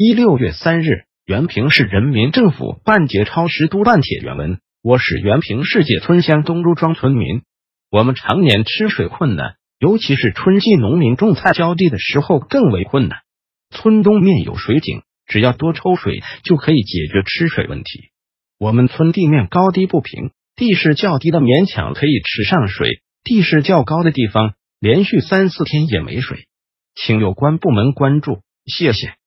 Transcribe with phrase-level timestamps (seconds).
[0.00, 4.60] 一六月三日，原平市人民政府办节超时督办帖原文。
[4.80, 7.42] 我是原平世界村乡东朱庄村民，
[7.90, 13.18] 我们常年吃水困难，尤其是春季农民种菜浇地的时候更为困难。
[13.70, 18.10] 村东面有水井，只要多抽水就可以解决吃水问题。
[18.56, 26.46] 我们村地面高低不平，地势较低的勉强可以吃上水，地势较高的地方连续三四天也没水，
[26.94, 29.17] 请有关部门关注，谢谢。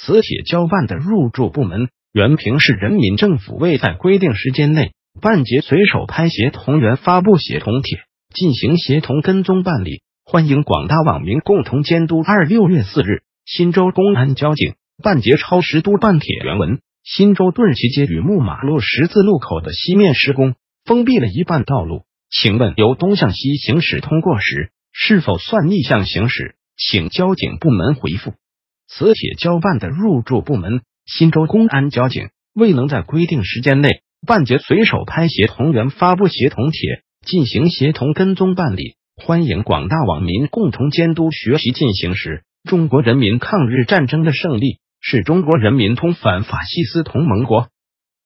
[0.00, 7.98] 磁铁交办的入驻部门，原平市人民政府未在规定时间内办结随手拍协同员发布协同帖，
[8.32, 12.22] 进行协同跟踪办理，欢迎广大网民共同监督。
[12.24, 26.54] 二六月四日，新州公安交警办结超时督办帖原文：新州顿旗街与木马路十字路口的西面施工，封闭了一半道路，请问由东向西行驶通过时，是否算逆向行驶？
[26.76, 28.34] 请交警部门回复。
[28.88, 42.42] 磁铁交办的入驻部门新州公安交警未能在规定时间内办结随手拍协同员发布协同帖，进行协同跟踪办理，欢迎广大网民共同监督学习进行时。
[42.64, 47.68] 中国人民抗日战争的胜利是中国人民同反法西斯同盟国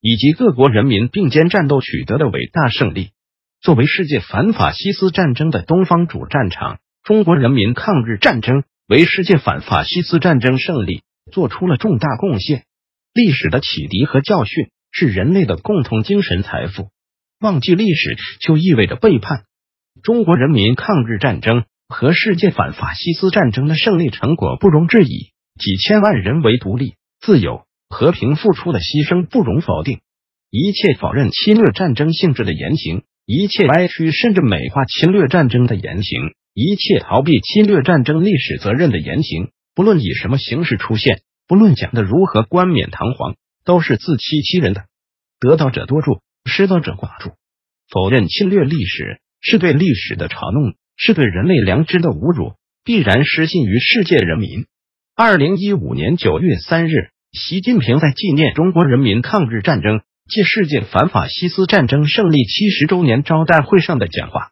[0.00, 3.10] 以及各国人民并肩战斗取得的伟大胜利。
[3.60, 8.64] 作为世界反法西斯战争的东方主战场，中国人民抗日战争。
[8.92, 11.00] 为世界反法西斯战争胜利
[11.32, 12.64] 做出了重大贡献。
[13.14, 16.90] 历史的启迪和教训是人类的共同精神财富。
[17.40, 19.44] 忘记历史就意味着背叛。
[20.02, 30.00] 中国人民抗日战争和世界反法西斯战争的胜利成果不容置疑，几千万人为独立、自由、和平付出的牺牲不容否定。
[30.50, 36.34] 一切否认侵略战争性质的言行，一切歪曲甚至美化侵略战争的言行。
[36.54, 44.84] 一切逃避侵略战争历史责任的言行，不论以什么形式出现，不论讲的如何冠冕堂皇，都是自欺欺人的。
[45.40, 47.30] 得道者多助，失道者寡助。
[47.88, 52.52] 否认侵略历史，是对历史的嘲弄，是对人类良知的侮辱，
[52.84, 54.66] 必然失信于世界人民。
[55.16, 64.51] 二零一五年九月三日，习近平在纪念中国人民抗日战争暨世界反法西斯战争胜利七十周年招待会上的讲话。